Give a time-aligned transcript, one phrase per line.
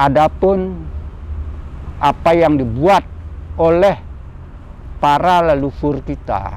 [0.00, 0.80] adapun
[2.00, 3.04] apa yang dibuat
[3.60, 4.00] oleh
[4.96, 6.56] para leluhur kita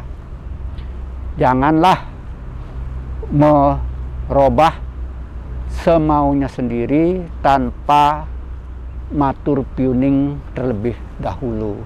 [1.36, 2.08] janganlah
[3.28, 4.80] merubah
[5.68, 8.24] semaunya sendiri tanpa
[9.12, 11.84] matur piuning terlebih dahulu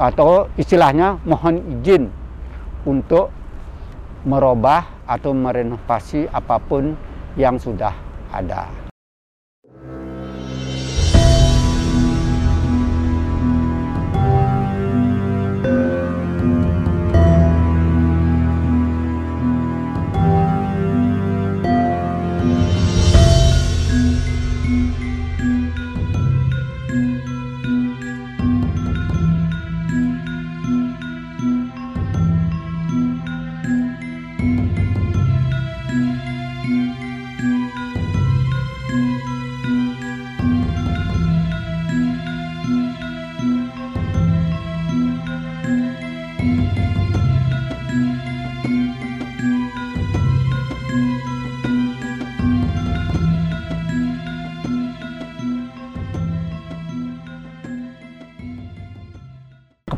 [0.00, 2.08] atau istilahnya mohon izin
[2.88, 3.28] untuk
[4.24, 6.96] merubah atau merenovasi apa pun
[7.36, 7.92] yang sudah
[8.32, 8.79] ada.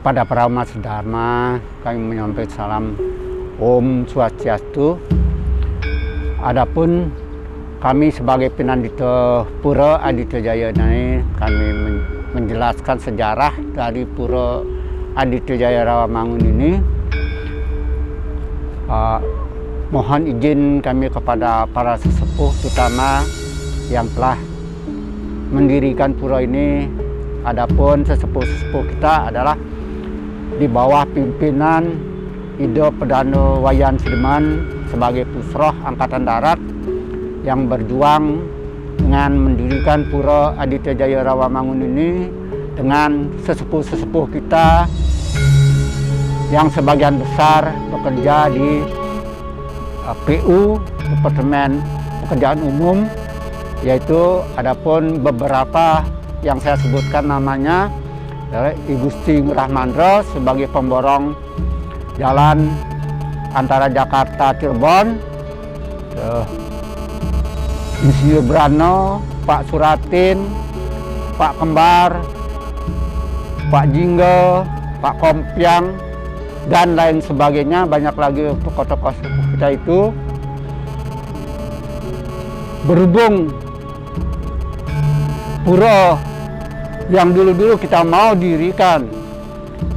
[0.03, 2.99] Kepada para umat sedharma kami menyampaikan salam
[3.63, 4.99] Om Swastiastu.
[6.43, 7.07] Adapun
[7.79, 11.67] kami sebagai penandita Pura Aditya Jaya ini kami
[12.35, 14.67] menjelaskan sejarah dari Pura
[15.15, 16.71] Aditya Jaya Rawamangun ini.
[18.91, 19.23] Uh,
[19.95, 23.23] mohon izin kami kepada para sesepuh terutama
[23.87, 24.35] yang telah
[25.55, 26.91] mendirikan pura ini.
[27.47, 29.55] Adapun sesepuh-sesepuh kita adalah
[30.57, 31.97] di bawah pimpinan
[32.61, 36.61] Ido Perdana Wayan Sudirman sebagai Pusroh Angkatan Darat
[37.43, 38.45] yang berjuang
[39.01, 42.11] dengan mendirikan Pura Aditya Jaya Rawamangun ini
[42.77, 44.87] dengan sesepuh-sesepuh kita
[46.53, 48.85] yang sebagian besar bekerja di
[50.05, 51.81] uh, PU Departemen
[52.29, 53.09] Pekerjaan Umum
[53.83, 56.07] yaitu adapun beberapa
[56.45, 57.91] yang saya sebutkan namanya
[58.53, 61.33] Ibu Gusti Ngurah Mandro sebagai pemborong
[62.21, 62.69] jalan
[63.57, 65.17] antara Jakarta Cirebon
[68.03, 70.43] Insinyur Brano, Pak Suratin,
[71.39, 72.19] Pak Kembar,
[73.71, 74.67] Pak Jinggo,
[74.99, 75.95] Pak Kompiang,
[76.67, 77.87] dan lain sebagainya.
[77.87, 79.15] Banyak lagi tokoh-tokoh
[79.55, 80.11] kita itu.
[82.91, 83.55] Berhubung
[85.63, 86.19] pura
[87.11, 89.09] yang dulu-dulu kita mau dirikan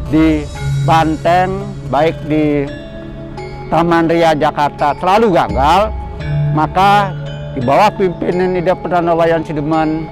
[0.10, 0.48] di
[0.86, 2.66] Banteng, baik di
[3.74, 5.90] Taman Ria Jakarta selalu gagal,
[6.54, 7.10] maka
[7.58, 10.06] di bawah pimpinan Ida Perdana Wayan Sideman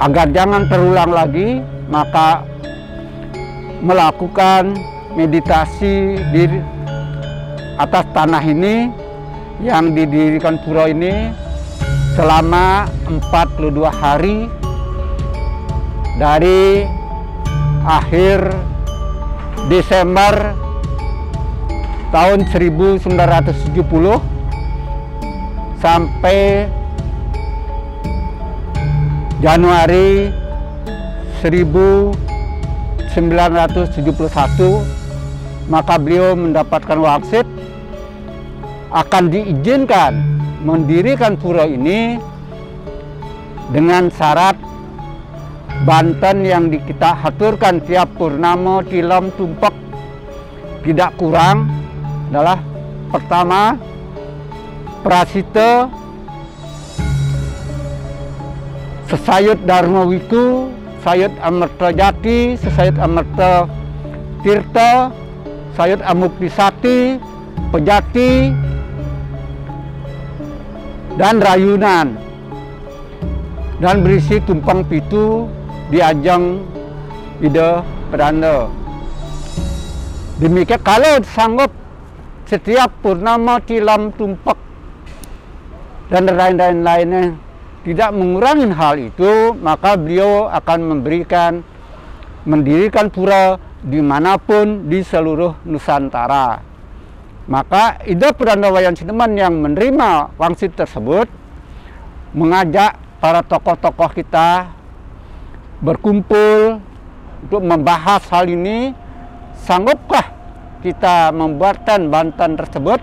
[0.00, 1.60] agar jangan terulang lagi,
[1.92, 2.42] maka
[3.84, 4.72] melakukan
[5.12, 6.48] meditasi di
[7.76, 8.88] atas tanah ini
[9.60, 11.28] yang didirikan pura ini
[12.16, 14.48] selama 42 hari
[16.22, 16.86] dari
[17.82, 18.54] akhir
[19.66, 20.54] Desember
[22.14, 23.10] tahun 1970
[25.82, 26.70] sampai
[29.42, 30.30] Januari
[31.42, 32.06] 1971
[35.66, 37.50] maka beliau mendapatkan wangsit.
[38.94, 40.22] Akan diizinkan
[40.62, 42.20] mendirikan pura ini
[43.74, 44.71] dengan syarat
[45.82, 49.74] Banten yang kita haturkan tiap purnama tilam tumpak
[50.86, 51.66] tidak kurang
[52.30, 52.62] adalah
[53.10, 53.74] pertama
[55.02, 55.90] prasita
[59.10, 60.72] sesayut Dharma Wiku,
[61.04, 63.68] sayut Amerta Jati, sesayut Amerta
[64.40, 65.12] Tirta,
[65.76, 67.20] sayut Amuktisati,
[67.68, 68.32] Pejati,
[71.20, 72.16] dan Rayunan.
[73.82, 75.50] Dan berisi tumpang pitu
[75.92, 76.64] di ajang
[77.44, 78.72] ide perdana.
[80.40, 81.68] Demikian kalau sanggup
[82.48, 84.56] setiap purnama tilam tumpak
[86.08, 87.24] dan lain-lain lainnya
[87.84, 91.60] tidak mengurangi hal itu, maka beliau akan memberikan
[92.48, 96.62] mendirikan pura di mana pun di seluruh Nusantara.
[97.50, 101.26] Maka Ida Perdana Wayan Sineman yang menerima wangsit tersebut
[102.32, 104.70] mengajak para tokoh-tokoh kita
[105.82, 106.78] berkumpul
[107.42, 108.94] untuk membahas hal ini,
[109.66, 110.30] sanggupkah
[110.80, 113.02] kita membuatkan Banten tersebut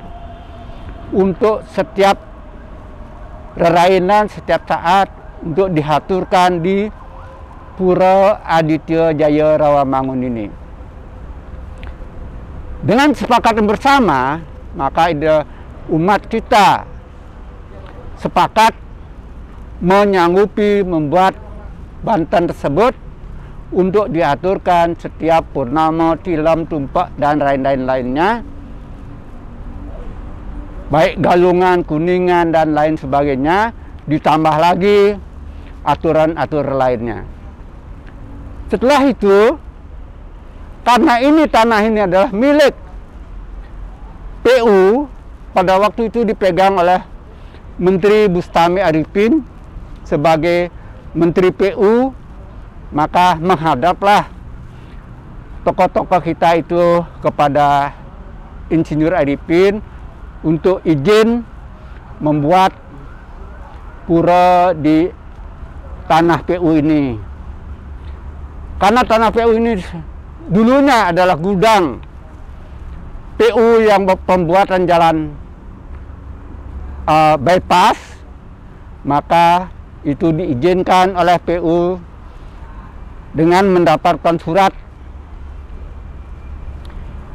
[1.12, 2.16] untuk setiap
[3.60, 5.12] rerainan, setiap saat
[5.44, 6.88] untuk dihaturkan di
[7.76, 10.48] Pura Aditya Jaya Rawamangun ini.
[12.80, 14.40] Dengan sepakatan bersama,
[14.76, 15.44] maka ide
[15.92, 16.88] umat kita
[18.20, 18.76] sepakat
[19.80, 21.36] menyanggupi membuat
[22.04, 22.96] bantan tersebut
[23.70, 28.30] untuk diaturkan setiap purnama, tilam, tumpak, dan lain-lain lainnya.
[30.90, 33.78] Baik galungan, kuningan, dan lain sebagainya
[34.10, 35.14] ditambah lagi
[35.86, 37.20] aturan-aturan lainnya.
[38.74, 39.58] Setelah itu
[40.82, 42.74] karena ini tanah ini adalah milik
[44.42, 45.06] PU
[45.54, 47.06] pada waktu itu dipegang oleh
[47.78, 49.46] Menteri Bustami Arifin
[50.02, 50.74] sebagai
[51.14, 52.14] Menteri PU
[52.90, 54.30] maka menghadaplah
[55.66, 57.94] tokoh-tokoh kita itu kepada
[58.70, 59.82] Insinyur Arifin
[60.46, 61.42] untuk izin
[62.22, 62.74] membuat
[64.06, 65.10] pura di
[66.10, 67.18] tanah PU ini.
[68.80, 69.78] Karena tanah PU ini
[70.50, 72.02] dulunya adalah gudang
[73.38, 75.32] PU yang pembuatan jalan
[77.06, 77.98] uh, bypass
[79.06, 79.72] maka
[80.08, 82.00] itu diizinkan oleh PU
[83.36, 84.74] dengan mendapatkan surat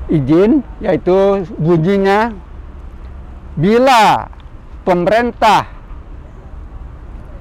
[0.08, 2.34] izin yaitu bunyinya
[3.54, 4.26] bila
[4.82, 5.70] pemerintah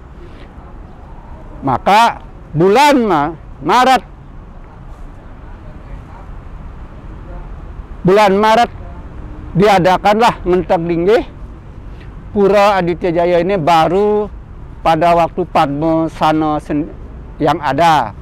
[1.64, 2.20] maka
[2.52, 3.08] bulan
[3.64, 4.02] Maret.
[8.04, 8.70] Bulan Maret
[9.56, 11.24] diadakanlah mentek linggih
[12.36, 14.28] Pura Aditya Jaya ini baru
[14.84, 16.60] pada waktu Padma Sana
[17.40, 18.12] yang ada.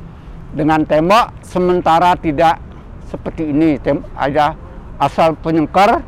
[0.53, 2.61] Dengan tembok sementara tidak
[3.09, 3.81] seperti ini.
[3.81, 4.53] Tem ada
[5.01, 6.05] asal penyengkar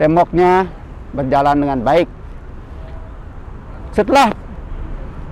[0.00, 0.66] temboknya
[1.12, 2.08] berjalan dengan baik.
[3.92, 4.32] Setelah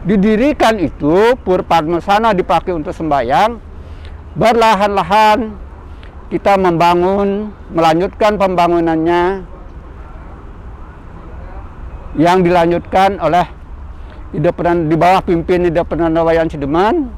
[0.04, 3.56] didirikan itu Pur Padmasana dipakai untuk sembahyang.
[4.36, 5.56] Berlahan-lahan
[6.28, 9.46] kita membangun melanjutkan pembangunannya
[12.14, 13.46] yang dilanjutkan oleh
[14.54, 17.10] peran di bawah pimpin ide Wayan Sideman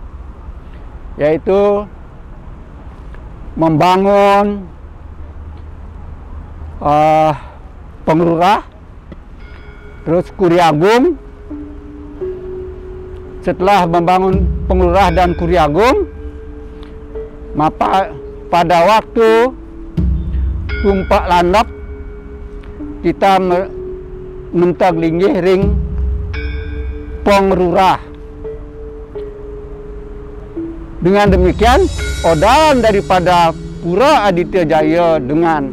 [1.17, 1.89] yaitu
[3.57, 4.69] membangun
[6.85, 7.33] uh,
[8.05, 8.61] pengelurah
[10.05, 11.17] terus Kuriagung
[13.47, 16.11] setelah membangun pengelurah dan Kuriagung
[17.55, 18.11] maka
[18.51, 19.55] pada waktu
[20.83, 21.71] tumpak landap
[23.07, 23.39] kita
[24.51, 25.63] mentag linggih ring
[27.23, 28.03] pengrurah.
[30.99, 31.87] Dengan demikian,
[32.27, 35.71] odalan daripada Pura Aditya Jaya dengan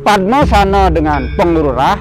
[0.00, 2.00] Padma Sana dengan pengrurah,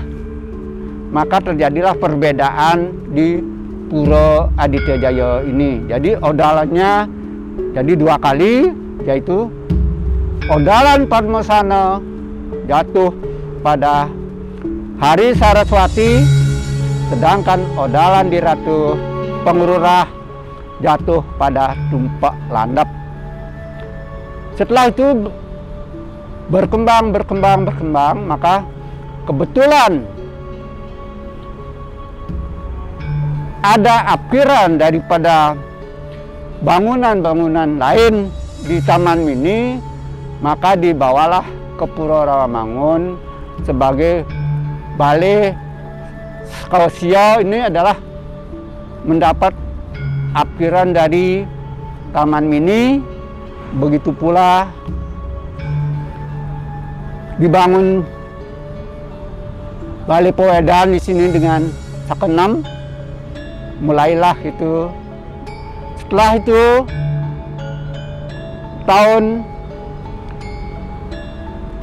[1.12, 3.55] maka terjadilah perbedaan di
[3.86, 5.86] Pura Aditya Jaya ini.
[5.86, 7.06] Jadi odalannya
[7.76, 8.74] jadi dua kali,
[9.06, 9.52] yaitu
[10.50, 12.02] odalan Padma Sana
[12.66, 13.14] jatuh
[13.62, 14.10] pada
[14.98, 16.24] hari Saraswati
[17.14, 18.98] sedangkan odalan di Ratu
[19.46, 20.10] Pengururah
[20.82, 22.90] jatuh pada tumpak landap.
[24.58, 25.30] Setelah itu
[26.50, 28.66] berkembang, berkembang, berkembang, maka
[29.30, 30.06] kebetulan
[33.66, 35.58] ada apiran daripada
[36.62, 38.30] bangunan-bangunan lain
[38.62, 39.82] di Taman Mini,
[40.46, 43.18] maka dibawalah ke Pura Rawamangun
[43.66, 44.22] sebagai
[44.96, 45.66] balai
[46.70, 47.98] Xiao ini adalah
[49.06, 49.54] mendapat
[50.36, 51.46] apiran dari
[52.12, 53.00] taman mini.
[53.76, 54.72] Begitu pula
[57.42, 58.06] dibangun
[60.06, 61.66] Balai Pewedan di sini dengan
[62.06, 62.62] sakenam
[63.80, 64.88] mulailah itu.
[66.00, 66.64] Setelah itu
[68.86, 69.44] tahun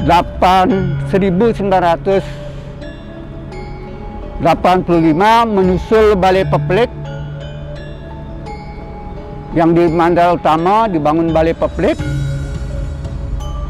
[0.06, 2.26] 8 1985
[5.46, 6.90] menyusul Balai Peplik
[9.52, 12.00] yang di Mandala Utama dibangun Balai Peplik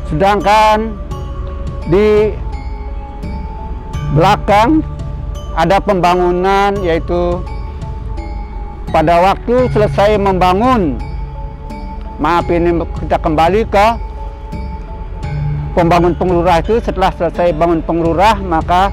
[0.08, 0.96] sedangkan
[1.90, 2.32] di
[4.16, 4.84] belakang
[5.52, 7.40] ada pembangunan yaitu
[8.92, 11.00] pada waktu selesai membangun
[12.20, 13.86] maaf ini kita kembali ke
[15.72, 16.76] pembangun pengelurah itu.
[16.84, 18.92] Setelah selesai bangun pengelurah maka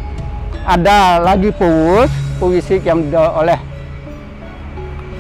[0.64, 2.08] ada lagi puus
[2.40, 3.60] puisi yang oleh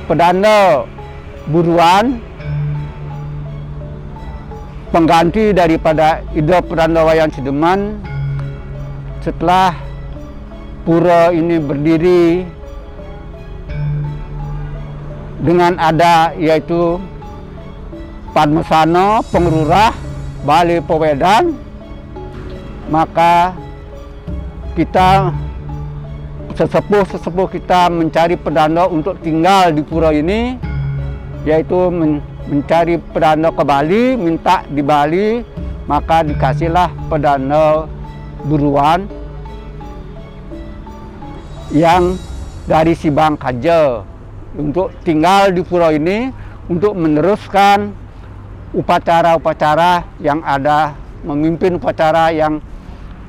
[0.07, 0.88] pedanda
[1.51, 2.24] buruan
[4.95, 8.00] pengganti daripada ide pedanda wayan Sideman.
[9.19, 9.75] Setelah
[10.88, 12.48] pura ini berdiri
[15.39, 17.00] dengan ada yaitu
[18.29, 19.96] Padmesano, Pengerurah,
[20.46, 21.58] Bali Pewedan,
[22.88, 23.58] maka
[24.77, 25.34] kita
[26.53, 30.60] sesepuh-sesepuh kita mencari pedanda untuk tinggal di pura ini,
[31.48, 35.46] yaitu men mencari pedanda ke Bali, minta di Bali,
[35.86, 37.86] maka dikasihlah pedanda
[38.41, 39.05] buruan
[41.69, 42.17] yang
[42.65, 44.09] dari Sibang Kaja
[44.58, 46.34] untuk tinggal di pulau ini
[46.70, 47.94] untuk meneruskan
[48.74, 50.94] upacara-upacara yang ada,
[51.25, 52.62] memimpin upacara yang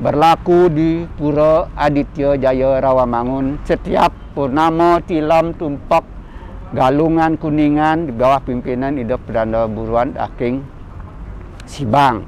[0.00, 6.04] berlaku di Pura Aditya Jaya Rawamangun setiap purnama, tilam, tumpak,
[6.72, 10.64] galungan, kuningan di bawah pimpinan Ida Perdana Buruan Aking
[11.68, 12.24] Sibang.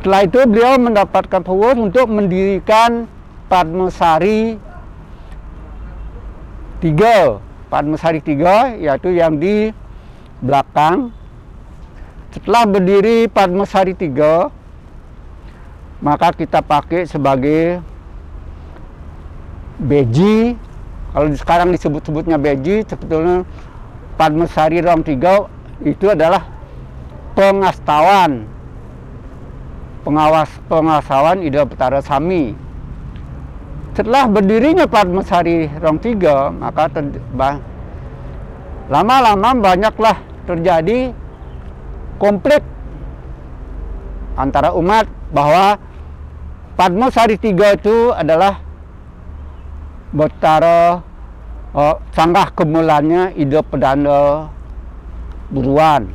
[0.00, 3.04] Setelah itu beliau mendapatkan power untuk mendirikan
[3.50, 4.56] Padmasari
[6.80, 9.70] tiga Padmasari tiga yaitu yang di
[10.42, 11.14] belakang.
[12.34, 14.50] Setelah berdiri Padmasari 3
[16.02, 17.78] maka kita pakai sebagai
[19.78, 20.58] beji.
[21.10, 23.42] Kalau sekarang disebut-sebutnya beji sebetulnya
[24.14, 26.46] Padmasari Rong 3 itu adalah
[27.34, 28.46] pengastawan.
[30.00, 32.69] Pengawas pengasawan Ida Petara Sami
[33.94, 36.90] setelah berdirinya Padmasari Rong 3 maka
[38.90, 41.14] lama-lama banyaklah terjadi
[42.18, 42.62] konflik
[44.34, 45.78] antara umat bahwa
[46.74, 48.56] Padmasari tiga itu adalah
[50.10, 50.98] Betara
[51.70, 54.50] oh, sanggah kemulannya ide pedanda
[55.54, 56.10] buruan.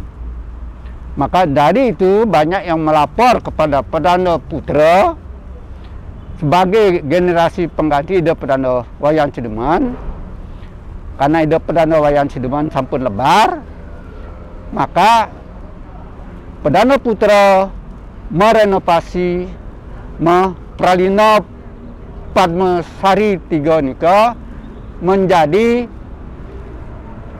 [1.15, 5.15] Maka dari itu banyak yang melapor kepada pedanda putra
[6.45, 9.97] sebagai generasi pengganti ide pedanda Wayan Cideman
[11.17, 13.65] karena ide pedanda Wayan Cideman sampun lebar
[14.69, 15.33] maka
[16.61, 17.73] Perdana Putra
[18.29, 19.49] merenovasi
[20.77, 21.41] Pralina
[22.37, 24.37] Padmasari tiga nika
[25.01, 25.89] menjadi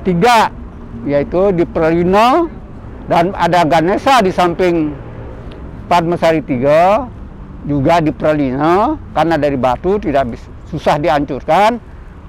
[0.01, 0.50] tiga
[1.05, 2.50] yaitu di Pralina
[3.05, 4.97] dan ada Ganesha di samping
[5.93, 7.05] Padmasari tiga
[7.65, 10.38] juga di Pralina karena dari batu tidak
[10.69, 11.81] susah dihancurkan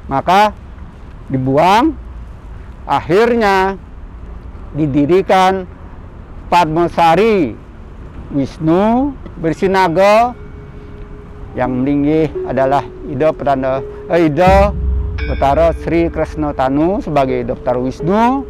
[0.08, 0.56] maka
[1.28, 1.92] dibuang
[2.88, 3.76] akhirnya
[4.72, 5.68] didirikan
[6.46, 7.52] Padmasari
[8.30, 10.34] Wisnu bersinaga
[11.58, 14.70] yang meninggi adalah Ida Perdana eh, Ida
[15.26, 18.46] Betara Sri Kresna Tanu sebagai Dokter Wisnu.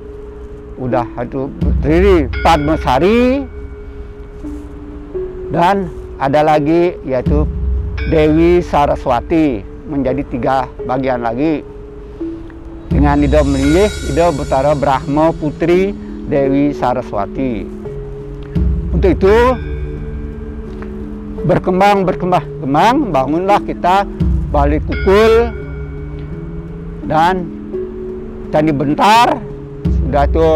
[0.77, 3.49] Udah itu berdiri Padmasari
[5.49, 7.45] dan ada lagi yaitu
[8.09, 10.57] Dewi Saraswati menjadi tiga
[10.89, 11.61] bagian lagi.
[12.89, 15.93] Dengan Ida meninggi Ida Betara Brahma Putri
[16.27, 17.69] Dewi Saraswati.
[18.97, 19.37] Untuk itu
[21.45, 24.09] berkembang berkembang kembang bangunlah kita
[24.49, 25.53] balik kukul
[27.05, 27.45] dan
[28.49, 29.37] Candi Bentar
[29.85, 30.49] sudah itu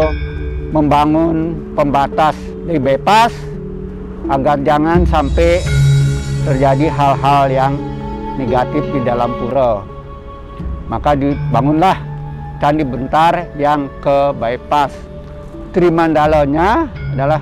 [0.73, 2.33] membangun pembatas
[2.65, 3.50] dari bebas
[4.29, 5.63] agar jangan sampai
[6.45, 7.73] terjadi hal-hal yang
[8.37, 9.81] negatif di dalam pura.
[10.91, 11.97] Maka dibangunlah
[12.61, 14.93] Candi Bentar yang ke bypass.
[15.71, 17.41] Trimandalanya adalah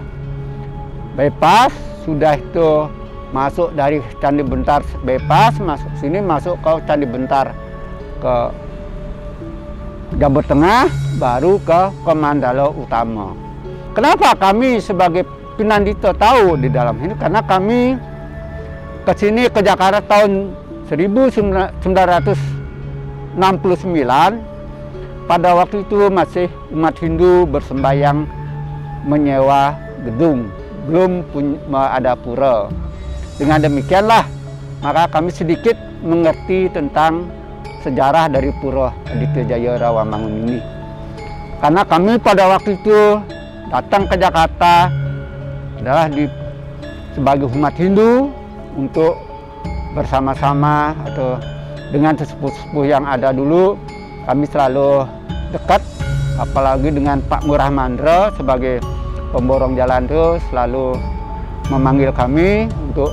[1.17, 1.74] bypass
[2.05, 2.88] sudah itu
[3.33, 7.51] masuk dari Candi Bentar bypass masuk sini masuk ke Candi Bentar
[8.21, 8.36] ke
[10.17, 10.89] Jawa Tengah,
[11.21, 13.38] baru ke Komandalo Utama.
[13.93, 15.21] Kenapa kami sebagai
[15.59, 17.19] Pinandito tahu di dalam ini?
[17.19, 17.99] Karena kami
[19.03, 20.55] ke sini ke Jakarta tahun
[20.87, 21.75] 1969
[25.27, 28.23] pada waktu itu masih umat Hindu bersembayang
[29.03, 29.75] menyewa
[30.07, 30.47] gedung.
[30.87, 31.59] Belum punya,
[31.91, 32.71] ada pura.
[33.35, 34.23] Dengan demikianlah
[34.79, 37.27] maka kami sedikit mengerti tentang
[37.83, 40.63] sejarah dari pura Aditya Jaya Rawamangun ini.
[41.59, 43.19] Karena kami pada waktu itu
[43.67, 44.87] datang ke Jakarta
[45.79, 46.27] adalah di
[47.15, 48.29] sebagai umat Hindu
[48.75, 49.15] untuk
[49.95, 51.39] bersama-sama atau
[51.89, 53.74] dengan sesepuh-sesepuh yang ada dulu
[54.29, 55.09] kami selalu
[55.50, 55.81] dekat
[56.38, 58.77] apalagi dengan Pak Murah Mandra sebagai
[59.33, 60.93] pemborong jalan itu selalu
[61.74, 63.09] memanggil kami untuk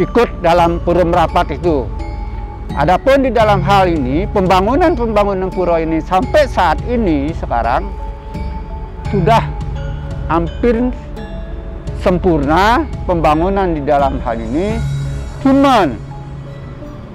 [0.00, 1.84] ikut dalam purum rapat itu.
[2.70, 7.90] Adapun di dalam hal ini pembangunan-pembangunan pura ini sampai saat ini sekarang
[9.10, 9.42] sudah
[10.30, 10.78] hampir
[12.00, 14.80] sempurna pembangunan di dalam hal ini.
[15.44, 15.96] Cuman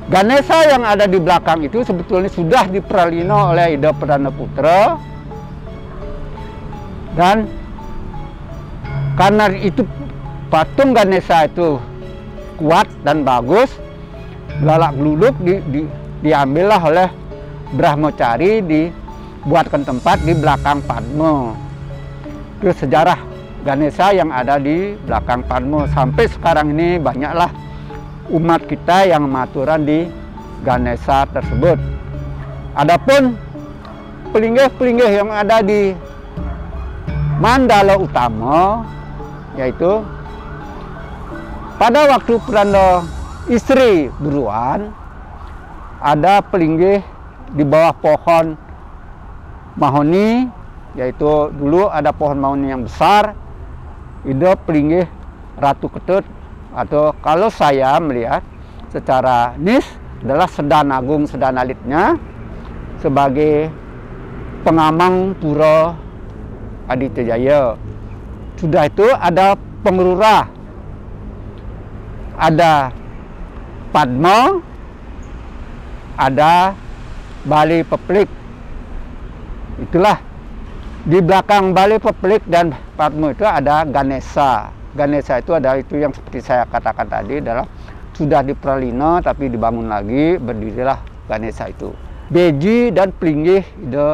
[0.06, 4.98] Ganesha yang ada di belakang itu sebetulnya sudah diperalino oleh Ida Perdana Putra.
[7.18, 7.50] Dan
[9.18, 9.82] karena itu
[10.54, 11.82] patung Ganesha itu
[12.62, 13.72] kuat dan bagus
[14.64, 15.82] lalak geluduk di, di,
[16.24, 17.10] diambillah oleh
[17.76, 21.56] Brahmacari dibuatkan tempat di belakang Padma
[22.62, 23.35] itu sejarah
[23.66, 25.90] Ganesha yang ada di belakang Padmo.
[25.90, 27.50] Sampai sekarang ini banyaklah
[28.30, 30.06] umat kita yang maturan di
[30.62, 31.82] Ganesha tersebut.
[32.78, 33.34] Adapun
[34.30, 35.98] pelinggih-pelinggih yang ada di
[37.42, 38.86] Mandala Utama
[39.58, 40.06] yaitu
[41.82, 43.02] pada waktu Prando
[43.50, 44.94] istri buruan
[46.06, 47.02] ada pelinggih
[47.56, 48.54] di bawah pohon
[49.74, 50.48] mahoni
[50.96, 53.36] yaitu dulu ada pohon mahoni yang besar
[54.26, 55.06] hidup pelinggih
[55.56, 56.26] Ratu Ketut
[56.76, 58.44] atau kalau saya melihat
[58.92, 59.86] secara nis
[60.26, 62.20] adalah sedan agung sedan alitnya
[63.00, 63.70] sebagai
[64.66, 65.94] pengamang pura
[66.90, 67.64] Aditya Jaya.
[68.58, 69.54] Sudah itu ada
[69.86, 70.50] pengelurah,
[72.40, 72.90] ada
[73.94, 74.60] Padma,
[76.18, 76.74] ada
[77.46, 78.28] Bali Peplik.
[79.80, 80.18] Itulah
[81.06, 84.72] di belakang Bali Peplik dan Padmo itu ada Ganesha.
[84.96, 87.68] Ganesha itu adalah itu yang seperti saya katakan tadi adalah
[88.16, 91.92] sudah di Pralina tapi dibangun lagi berdirilah Ganesha itu.
[92.32, 94.08] Beji dan Plinggih itu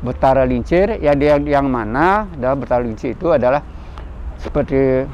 [0.00, 3.60] Betara Lincir yang yang, yang mana adalah Betara Lincir itu adalah
[4.40, 5.04] seperti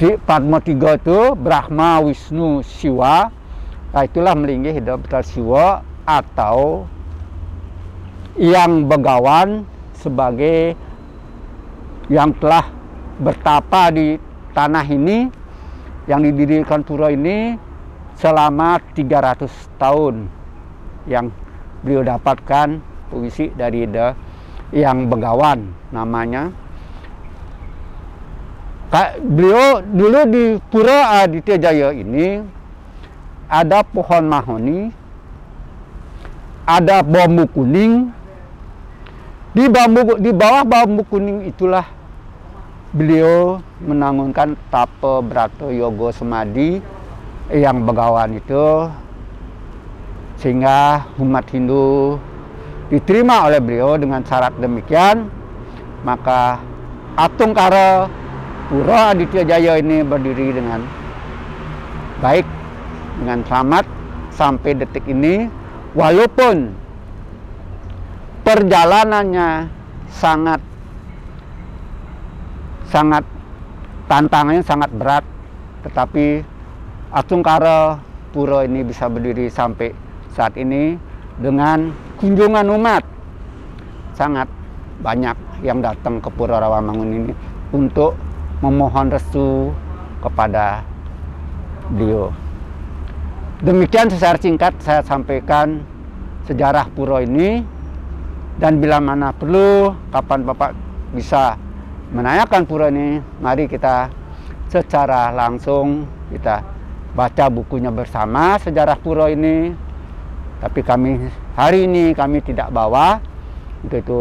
[0.00, 3.28] di Padma tiga itu Brahma, Wisnu, Siwa.
[3.94, 6.88] Nah, itulah melinggih hidup Betara Siwa atau
[8.34, 9.62] yang begawan
[9.94, 10.74] sebagai
[12.12, 12.68] yang telah
[13.20, 14.20] bertapa di
[14.52, 15.28] tanah ini
[16.04, 17.56] yang didirikan pura ini
[18.20, 19.48] selama 300
[19.80, 20.28] tahun
[21.08, 21.32] yang
[21.84, 22.80] beliau dapatkan
[23.12, 24.12] puisi dari the
[24.74, 26.50] yang begawan namanya.
[29.26, 32.38] Beliau dulu di Pura Aditya Jaya ini
[33.50, 34.86] ada pohon mahoni
[36.64, 38.14] ada bambu kuning
[39.54, 41.86] di bambu di bawah bambu kuning itulah
[42.90, 46.82] beliau menangunkan tape brato yogo semadi
[47.54, 48.90] yang begawan itu
[50.42, 52.18] sehingga umat Hindu
[52.92, 55.30] diterima oleh beliau dengan syarat demikian.
[56.04, 56.60] Maka
[57.16, 58.10] Atung Kara
[58.68, 60.84] Pura Aditya Jaya ini berdiri dengan
[62.20, 62.44] baik
[63.22, 63.84] dengan selamat
[64.36, 65.48] sampai detik ini.
[65.96, 66.74] Walaupun
[68.44, 69.72] perjalanannya
[70.12, 70.60] sangat
[72.92, 73.24] sangat
[74.06, 75.24] tantangannya sangat berat.
[75.84, 76.26] Tetapi
[77.14, 78.00] Atungkara
[78.34, 79.94] Pura ini bisa berdiri sampai
[80.34, 80.98] saat ini
[81.38, 83.02] dengan kunjungan umat.
[84.14, 84.46] Sangat
[85.02, 85.34] banyak
[85.66, 87.32] yang datang ke Pura Rawamangun ini
[87.74, 88.14] untuk
[88.62, 89.70] memohon restu
[90.22, 90.82] kepada
[91.90, 92.30] beliau.
[93.62, 95.82] Demikian secara singkat saya sampaikan
[96.44, 97.64] sejarah pura ini
[98.58, 100.70] dan bila mana perlu kapan Bapak
[101.14, 101.58] bisa
[102.14, 104.10] menanyakan pura ini mari kita
[104.70, 106.62] secara langsung kita
[107.14, 109.70] baca bukunya bersama sejarah pura ini.
[110.58, 113.22] Tapi kami hari ini kami tidak bawa.
[113.84, 114.20] Untuk itu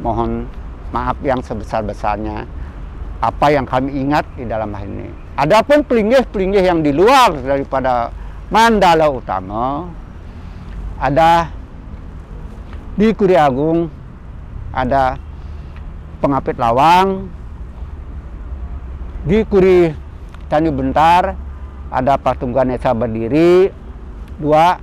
[0.00, 0.48] mohon
[0.94, 2.48] maaf yang sebesar-besarnya.
[3.22, 5.10] Apa yang kami ingat di dalam hal ini.
[5.38, 8.10] Adapun pelinggih-pelinggih yang di luar daripada
[8.50, 9.86] mandala utama
[10.98, 11.50] ada
[12.92, 13.88] di Kuri Agung
[14.72, 15.16] ada
[16.20, 17.28] pengapit lawang.
[19.22, 19.94] Di Kuri
[20.50, 21.32] Candi Bentar
[21.88, 23.70] ada patung Ganesha berdiri.
[24.36, 24.76] Dua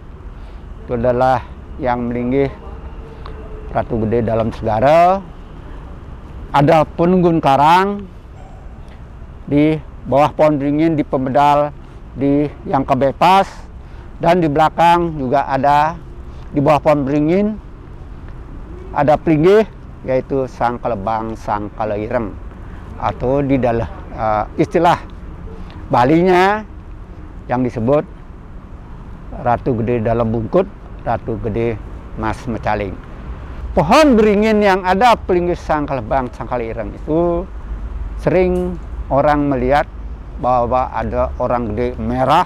[0.85, 1.43] itu adalah
[1.77, 2.49] yang melinggih
[3.69, 5.21] Ratu Gede dalam segara
[6.49, 8.09] ada penunggun karang
[9.45, 9.77] di
[10.09, 11.69] bawah pohon beringin di pemedal
[12.17, 13.45] di yang kebepas
[14.17, 15.93] dan di belakang juga ada
[16.49, 17.68] di bawah pohon beringin
[18.95, 19.67] ada pelinggih
[20.07, 22.31] yaitu sang kelebang sang kaleireng
[22.99, 24.99] atau di dalam uh, istilah
[25.89, 26.61] Balinya
[27.49, 28.05] yang disebut
[29.41, 30.69] Ratu Gede dalam bungkut,
[31.01, 31.81] Ratu Gede
[32.21, 32.93] Mas Mecaling.
[33.73, 37.41] Pohon beringin yang ada pelinggih sang kelebang sang kaleireng itu
[38.21, 38.77] sering
[39.09, 39.89] orang melihat
[40.37, 42.45] bahwa ada orang gede merah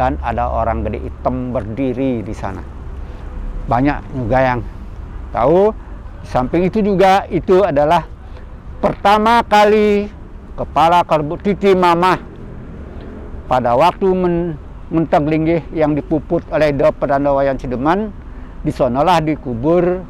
[0.00, 2.64] dan ada orang gede hitam berdiri di sana.
[3.68, 4.60] Banyak juga yang
[5.34, 5.74] tahu.
[6.26, 8.04] Samping itu juga itu adalah
[8.82, 10.10] pertama kali
[10.58, 12.18] kepala kerbau titi mamah
[13.46, 14.58] pada waktu men
[14.90, 18.10] linggih yang dipuput oleh Do Perdana Wayan Cideman
[18.66, 20.02] di sonolah dikubur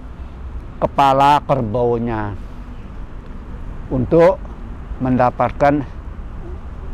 [0.81, 2.33] kepala kerbaunya
[3.92, 4.38] untuk
[5.02, 5.83] mendapatkan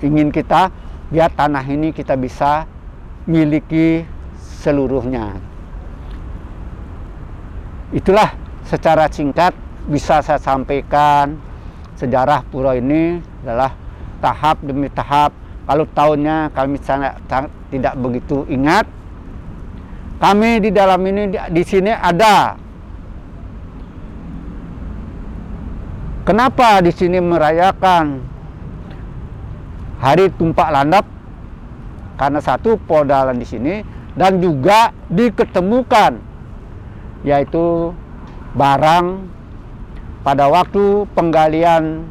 [0.05, 0.69] ingin kita
[1.09, 2.69] biar tanah ini kita bisa
[3.25, 4.05] miliki
[4.61, 5.54] seluruhnya.
[7.95, 8.35] Itulah
[8.67, 9.55] secara singkat
[9.87, 11.39] bisa saya sampaikan
[11.95, 13.71] sejarah pura ini adalah
[14.19, 15.31] tahap demi tahap.
[15.65, 17.23] Kalau tahunnya kami sangat,
[17.71, 18.85] tidak begitu ingat.
[20.19, 22.59] Kami di dalam ini di, di sini ada.
[26.27, 28.05] Kenapa di sini merayakan
[30.03, 31.07] hari tumpak landap
[32.19, 33.75] karena satu podalan di sini
[34.19, 36.34] dan juga diketemukan
[37.25, 37.97] yaitu
[38.55, 39.27] barang
[40.23, 42.05] pada waktu penggalian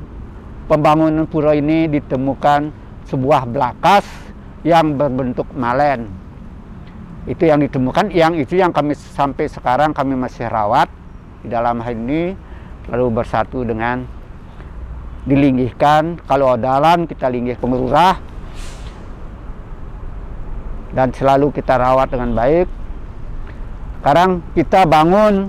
[0.66, 2.74] pembangunan pura ini ditemukan
[3.08, 4.04] sebuah belakas
[4.66, 6.10] yang berbentuk malen.
[7.24, 10.92] Itu yang ditemukan yang itu yang kami sampai sekarang kami masih rawat
[11.46, 12.36] di dalam hal ini
[12.92, 14.04] lalu bersatu dengan
[15.24, 18.20] dilinggihkan kalau dalan kita linggih pengerurah
[20.92, 22.68] dan selalu kita rawat dengan baik
[24.04, 25.48] sekarang kita bangun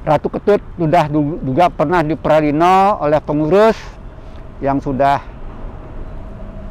[0.00, 1.12] Ratu Ketut sudah
[1.44, 3.76] juga pernah diperalino oleh pengurus
[4.64, 5.20] yang sudah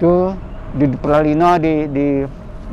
[0.02, 0.34] itu
[0.74, 2.08] di Peralino di, di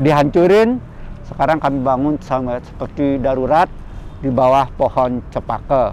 [0.01, 0.81] dihancurin.
[1.29, 3.69] Sekarang kami bangun sama seperti darurat
[4.25, 5.93] di bawah pohon cepaka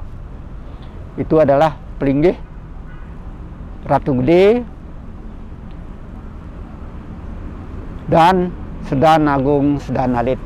[1.20, 2.40] itu adalah pelinggih
[3.84, 4.64] Ratu Gede
[8.08, 8.54] dan
[8.88, 10.40] Sedan Agung Sedan Alit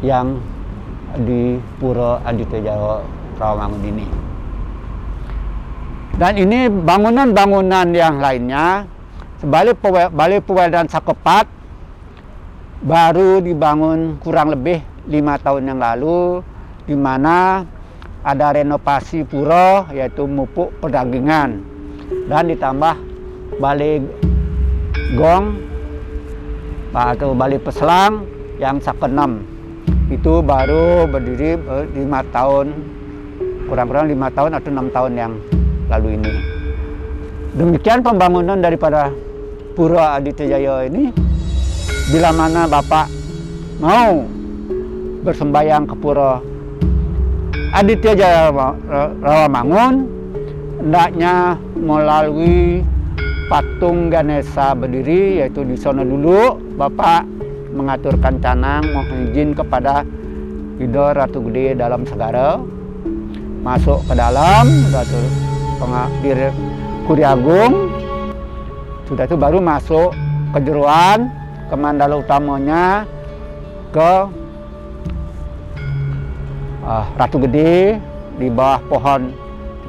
[0.00, 0.40] yang
[1.24, 3.00] di Pura Aditya Jawa
[3.40, 4.06] Rawamangun ini.
[6.16, 8.88] Dan ini bangunan-bangunan yang lainnya
[9.36, 9.76] sebalik
[10.16, 11.44] Balai Pewedan Sakepat
[12.80, 16.40] baru dibangun kurang lebih lima tahun yang lalu
[16.88, 17.64] di mana
[18.26, 21.62] ada renovasi pura yaitu mupuk perdagangan
[22.26, 22.96] dan ditambah
[23.62, 24.02] balik
[25.14, 25.62] gong
[26.96, 28.24] atau balik peselang
[28.56, 29.44] yang sakenam
[30.10, 32.70] itu baru berdiri eh, lima tahun.
[33.66, 35.32] Kurang-kurang lima tahun atau enam tahun yang
[35.90, 36.32] lalu ini.
[37.56, 39.10] Demikian pembangunan daripada
[39.74, 41.10] Pura Aditya Jaya ini.
[42.14, 43.10] Bila mana Bapak
[43.82, 44.22] mau
[45.26, 46.38] bersembayang ke Pura
[47.74, 48.54] Aditya Jaya
[49.20, 50.06] Rawamangun
[50.78, 52.86] hendaknya melalui
[53.50, 57.26] patung Ganesha berdiri yaitu di sana dulu Bapak
[57.76, 60.00] mengaturkan canang mohon izin kepada
[60.80, 62.56] Ido Ratu Gede dalam segara
[63.60, 65.20] masuk ke dalam Ratu
[65.76, 66.52] Pengadir
[67.04, 67.92] Kuri Agung.
[69.04, 70.10] Sudah itu baru masuk
[70.56, 71.30] ke jeruan
[71.68, 73.04] ke mandala utamanya
[73.92, 74.12] ke
[76.84, 78.00] uh, Ratu Gede
[78.36, 79.32] di bawah pohon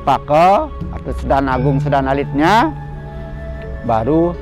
[0.07, 2.71] Paka atau Sedan Agung Sedan Alitnya.
[3.83, 4.35] Baru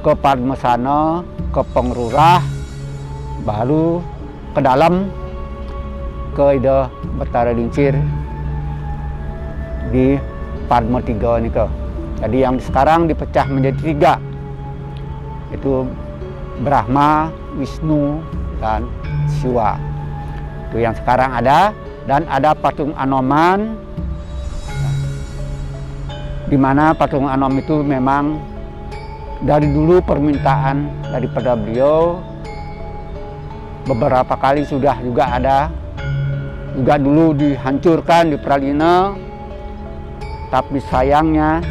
[0.00, 1.20] ke Padmesana,
[1.52, 2.40] ke Pengrurah,
[3.42, 4.04] baru
[4.52, 5.08] ke dalam
[6.34, 7.96] ke Ida Betara Lincir
[9.90, 10.16] di
[10.70, 11.66] Padma tiga ini ke.
[12.20, 14.14] Jadi yang sekarang dipecah menjadi tiga.
[15.50, 15.88] Itu
[16.62, 18.22] Brahma, Wisnu,
[18.62, 18.86] dan
[19.40, 19.74] Siwa.
[20.70, 21.74] Itu yang sekarang ada
[22.06, 23.74] dan ada patung Anoman
[26.50, 28.42] di mana patung Anom itu memang
[29.46, 32.18] dari dulu permintaan daripada beliau
[33.88, 35.68] beberapa kali sudah juga ada
[36.76, 39.14] juga dulu dihancurkan di Pralina
[40.50, 41.62] tapi sayangnya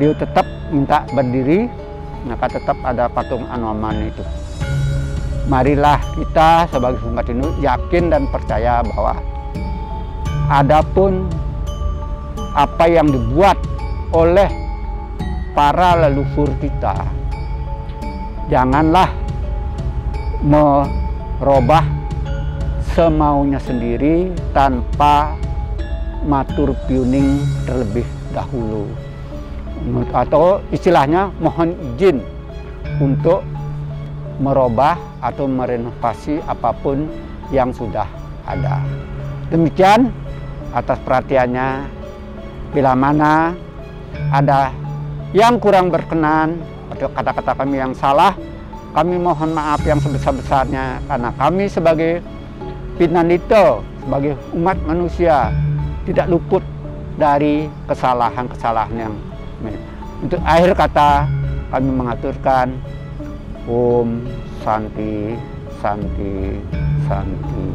[0.00, 1.84] dia tetap minta berdiri
[2.24, 4.24] maka tetap ada patung Anoman itu.
[5.44, 9.20] Marilah kita sebagai umat Hindu yakin dan percaya bahwa
[10.48, 11.28] adapun
[12.56, 13.60] apa yang dibuat
[14.16, 14.48] oleh
[15.52, 16.96] para leluhur kita
[18.48, 19.12] janganlah
[21.44, 21.84] merubah
[22.96, 25.36] semaunya sendiri tanpa
[26.24, 28.88] matur piuning terlebih dahulu
[30.16, 32.24] atau istilahnya mohon izin
[32.96, 33.44] untuk
[34.40, 37.12] merubah atau merenovasi apa pun
[37.52, 38.08] yang sudah
[38.48, 38.80] ada.
[39.52, 40.08] Demikian
[40.72, 41.84] atas perhatiannya
[42.72, 43.52] bila mana
[44.32, 44.72] ada
[45.36, 46.56] yang kurang berkenan
[46.88, 48.32] atau kata-kata kami yang salah,
[48.94, 52.22] kami mohon maaf yang sebesar-besarnya karena kami sebagai
[52.94, 55.50] Pinanito, sebagai umat manusia
[56.06, 56.62] tidak luput
[57.18, 59.14] dari kesalahan-kesalahan yang
[60.22, 61.26] untuk akhir kata
[61.74, 62.78] kami mengaturkan
[63.66, 64.24] Om
[64.62, 65.34] Santi
[65.82, 66.62] Santi
[67.10, 67.66] Santi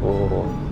[0.00, 0.63] Om